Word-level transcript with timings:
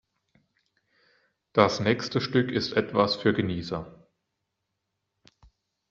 Das 1.53 1.79
nächste 1.79 2.21
Stück 2.21 2.49
ist 2.49 2.73
etwas 2.73 3.17
für 3.17 3.33
Genießer. 3.35 4.07